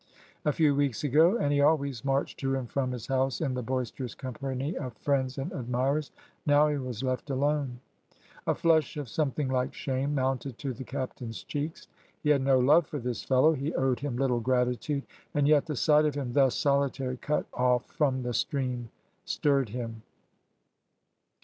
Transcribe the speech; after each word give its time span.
A 0.45 0.51
few 0.51 0.73
weeks 0.73 1.03
ago, 1.03 1.37
and 1.37 1.53
he 1.53 1.61
always 1.61 2.03
marched 2.03 2.39
to 2.39 2.55
and 2.55 2.67
from 2.67 2.91
his 2.91 3.05
house 3.05 3.39
in 3.39 3.53
the 3.53 3.61
boisterous 3.61 4.15
company 4.15 4.75
of 4.75 4.97
friends 4.97 5.37
and 5.37 5.51
admirers. 5.53 6.11
Now 6.43 6.69
he 6.69 6.77
was 6.77 7.03
left 7.03 7.29
alone. 7.29 7.81
A 8.47 8.55
flush 8.55 8.97
of 8.97 9.07
something 9.07 9.47
like 9.47 9.75
shame 9.75 10.15
mounted 10.15 10.57
to 10.57 10.73
the 10.73 10.83
captain's 10.83 11.43
cheeks. 11.43 11.87
He 12.23 12.31
had 12.31 12.41
no 12.41 12.57
love 12.57 12.87
for 12.87 12.97
this 12.97 13.23
fellow. 13.23 13.53
He 13.53 13.75
owed 13.75 13.99
him 13.99 14.17
little 14.17 14.39
gratitude. 14.39 15.03
And 15.35 15.47
yet 15.47 15.67
the 15.67 15.75
sight 15.75 16.05
of 16.05 16.15
him 16.15 16.33
thus 16.33 16.55
solitary, 16.55 17.17
cut 17.17 17.45
off 17.53 17.85
from 17.85 18.23
the 18.23 18.33
stream, 18.33 18.89
stirred 19.23 19.69
him. 19.69 20.01